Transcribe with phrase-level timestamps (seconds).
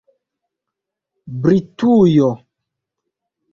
[1.45, 2.29] britujo